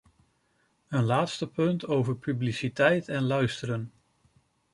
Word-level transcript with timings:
Een 0.87 1.03
laatste 1.03 1.47
punt 1.47 1.87
over 1.87 2.15
publiciteit 2.17 3.07
en 3.07 3.23
luisteren. 3.23 3.91